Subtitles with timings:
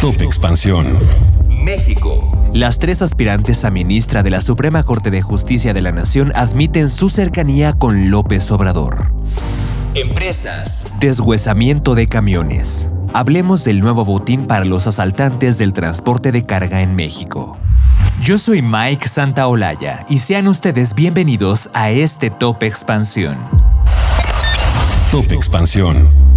[0.00, 0.86] Top Expansión.
[1.48, 2.30] México.
[2.52, 6.88] Las tres aspirantes a ministra de la Suprema Corte de Justicia de la Nación admiten
[6.88, 9.12] su cercanía con López Obrador.
[9.96, 10.86] Empresas.
[11.00, 12.86] Deshuesamiento de camiones.
[13.12, 17.58] Hablemos del nuevo botín para los asaltantes del transporte de carga en México.
[18.22, 23.36] Yo soy Mike Santaolalla y sean ustedes bienvenidos a este Top Expansión.
[25.10, 26.27] Top Expansión.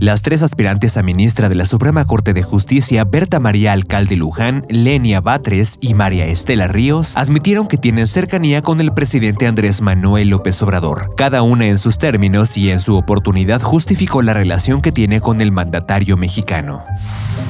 [0.00, 4.64] Las tres aspirantes a ministra de la Suprema Corte de Justicia, Berta María Alcalde Luján,
[4.70, 10.30] Lenia Batres y María Estela Ríos, admitieron que tienen cercanía con el presidente Andrés Manuel
[10.30, 11.14] López Obrador.
[11.18, 15.42] Cada una en sus términos y en su oportunidad justificó la relación que tiene con
[15.42, 16.82] el mandatario mexicano.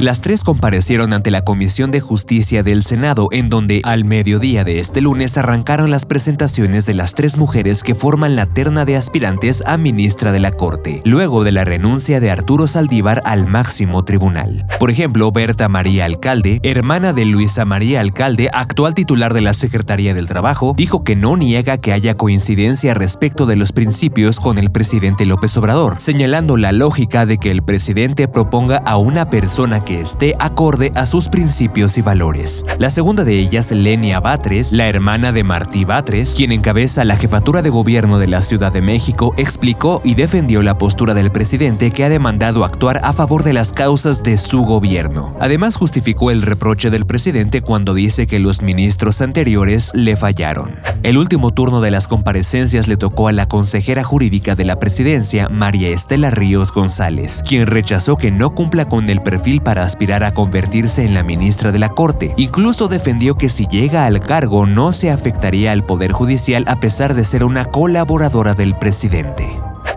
[0.00, 4.78] Las tres comparecieron ante la Comisión de Justicia del Senado, en donde al mediodía de
[4.78, 9.62] este lunes arrancaron las presentaciones de las tres mujeres que forman la terna de aspirantes
[9.66, 14.64] a ministra de la Corte, luego de la renuncia de Arturo Saldívar al máximo tribunal.
[14.78, 20.14] Por ejemplo, Berta María Alcalde, hermana de Luisa María Alcalde, actual titular de la Secretaría
[20.14, 24.70] del Trabajo, dijo que no niega que haya coincidencia respecto de los principios con el
[24.70, 30.00] presidente López Obrador, señalando la lógica de que el presidente proponga a una persona que
[30.00, 32.64] esté acorde a sus principios y valores.
[32.78, 37.60] La segunda de ellas, Lenia Batres, la hermana de Martí Batres, quien encabeza la jefatura
[37.60, 42.04] de gobierno de la Ciudad de México, explicó y defendió la postura del presidente que
[42.04, 45.34] ha demandado actuar a favor de las causas de su gobierno.
[45.40, 50.76] Además, justificó el reproche del presidente cuando dice que los ministros anteriores le fallaron.
[51.02, 55.48] El último turno de las comparecencias le tocó a la consejera jurídica de la presidencia,
[55.48, 60.32] María Estela Ríos González, quien rechazó que no cumpla con el perfil para aspirar a
[60.32, 62.32] convertirse en la ministra de la Corte.
[62.36, 67.14] Incluso defendió que si llega al cargo no se afectaría al Poder Judicial a pesar
[67.14, 69.48] de ser una colaboradora del presidente.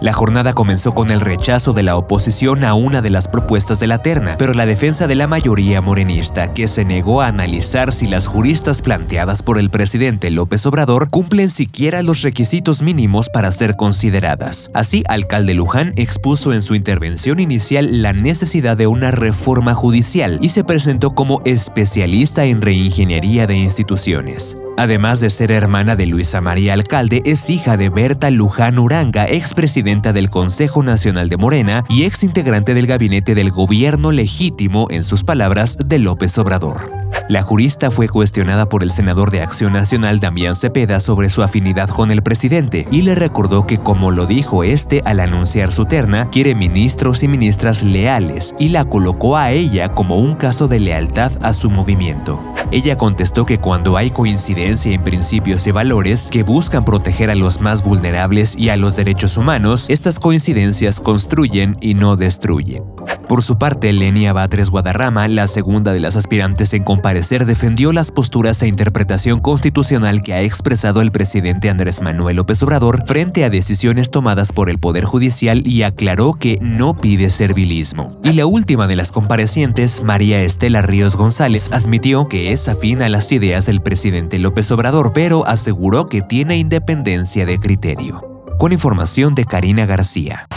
[0.03, 3.87] La jornada comenzó con el rechazo de la oposición a una de las propuestas de
[3.87, 8.07] la terna, pero la defensa de la mayoría morenista, que se negó a analizar si
[8.07, 13.77] las juristas planteadas por el presidente López Obrador cumplen siquiera los requisitos mínimos para ser
[13.77, 14.71] consideradas.
[14.73, 20.49] Así, alcalde Luján expuso en su intervención inicial la necesidad de una reforma judicial y
[20.49, 24.57] se presentó como especialista en reingeniería de instituciones.
[24.77, 30.13] Además de ser hermana de Luisa María Alcalde, es hija de Berta Luján Uranga, expresidenta
[30.13, 35.23] del Consejo Nacional de Morena y ex integrante del gabinete del gobierno legítimo, en sus
[35.23, 36.91] palabras, de López Obrador.
[37.29, 41.87] La jurista fue cuestionada por el senador de Acción Nacional Damián Cepeda sobre su afinidad
[41.89, 46.29] con el presidente y le recordó que como lo dijo este al anunciar su terna,
[46.29, 51.31] quiere ministros y ministras leales y la colocó a ella como un caso de lealtad
[51.41, 52.52] a su movimiento.
[52.73, 57.61] Ella contestó que cuando hay coincidencia en principios y valores que buscan proteger a los
[57.61, 62.92] más vulnerables y a los derechos humanos, estas coincidencias construyen y no destruyen.
[63.27, 68.11] Por su parte, Lenia Batres Guadarrama, la segunda de las aspirantes en comparecer, defendió las
[68.11, 73.49] posturas e interpretación constitucional que ha expresado el presidente Andrés Manuel López Obrador frente a
[73.49, 78.11] decisiones tomadas por el Poder Judicial y aclaró que no pide servilismo.
[78.23, 83.09] Y la última de las comparecientes, María Estela Ríos González, admitió que es afín a
[83.09, 88.21] las ideas del presidente López Obrador, pero aseguró que tiene independencia de criterio.
[88.59, 90.47] Con información de Karina García.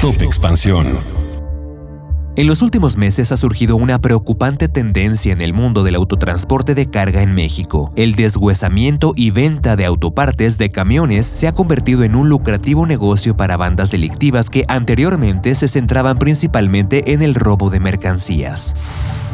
[0.00, 0.86] Top Expansión.
[2.38, 6.88] En los últimos meses ha surgido una preocupante tendencia en el mundo del autotransporte de
[6.88, 7.92] carga en México.
[7.96, 13.36] El deshuesamiento y venta de autopartes de camiones se ha convertido en un lucrativo negocio
[13.36, 18.76] para bandas delictivas que anteriormente se centraban principalmente en el robo de mercancías.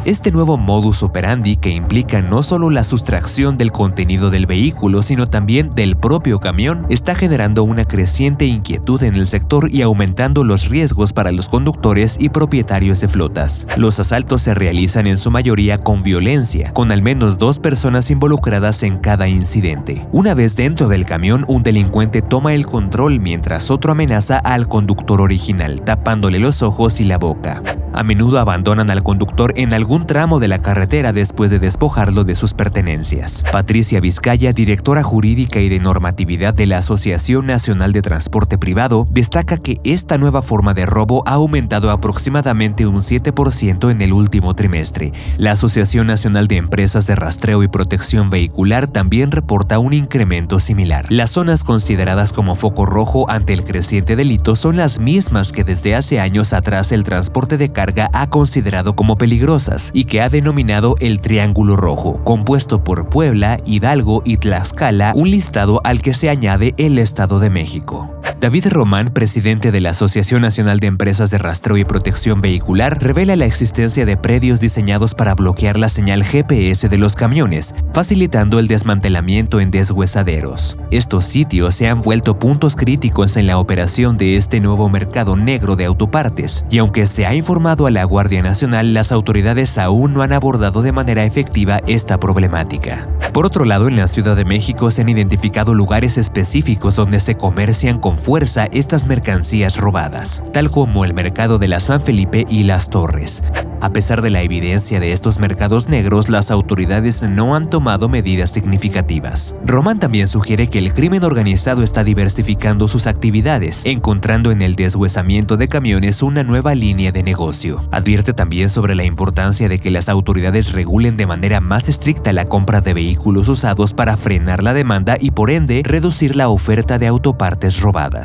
[0.05, 5.27] Este nuevo modus operandi que implica no solo la sustracción del contenido del vehículo, sino
[5.27, 10.69] también del propio camión, está generando una creciente inquietud en el sector y aumentando los
[10.69, 13.65] riesgos para los conductores y propietarios de flotas.
[13.77, 18.83] Los asaltos se realizan en su mayoría con violencia, con al menos dos personas involucradas
[18.83, 20.05] en cada incidente.
[20.11, 25.19] Una vez dentro del camión, un delincuente toma el control mientras otro amenaza al conductor
[25.19, 27.63] original, tapándole los ojos y la boca.
[27.95, 32.35] A menudo abandonan al conductor en algún tramo de la carretera después de despojarlo de
[32.35, 33.45] sus pertenencias.
[33.53, 39.55] Patricia Vizcaya, directora jurídica y de normatividad de la Asociación Nacional de Transporte Privado, destaca
[39.55, 45.13] que esta nueva forma de robo ha aumentado aproximadamente un 7% en el último trimestre.
[45.37, 51.05] La Asociación Nacional de Empresas de Rastreo y Protección Vehicular también reporta un incremento similar.
[51.07, 55.95] Las zonas consideradas como foco rojo ante el creciente delito son las mismas que desde
[55.95, 60.95] hace años atrás el transporte de carga ha considerado como peligrosas y que ha denominado
[60.99, 66.73] el Triángulo Rojo, compuesto por Puebla, Hidalgo y Tlaxcala, un listado al que se añade
[66.77, 68.09] el Estado de México.
[68.45, 73.35] David Román, presidente de la Asociación Nacional de Empresas de Rastreo y Protección Vehicular, revela
[73.35, 78.67] la existencia de predios diseñados para bloquear la señal GPS de los camiones, facilitando el
[78.67, 80.77] desmantelamiento en deshuesaderos.
[80.91, 85.75] Estos sitios se han vuelto puntos críticos en la operación de este nuevo mercado negro
[85.75, 90.21] de autopartes, y aunque se ha informado a la Guardia Nacional, las autoridades aún no
[90.21, 93.07] han abordado de manera efectiva esta problemática.
[93.35, 97.35] Por otro lado, en la Ciudad de México se han identificado lugares específicos donde se
[97.35, 102.89] comercian con estas mercancías robadas, tal como el mercado de la San Felipe y las
[102.89, 103.43] Torres.
[103.81, 108.49] A pesar de la evidencia de estos mercados negros, las autoridades no han tomado medidas
[108.49, 109.55] significativas.
[109.63, 115.55] Román también sugiere que el crimen organizado está diversificando sus actividades, encontrando en el deshuesamiento
[115.55, 117.81] de camiones una nueva línea de negocio.
[117.91, 122.45] Advierte también sobre la importancia de que las autoridades regulen de manera más estricta la
[122.45, 127.07] compra de vehículos usados para frenar la demanda y por ende reducir la oferta de
[127.07, 128.24] autopartes robadas.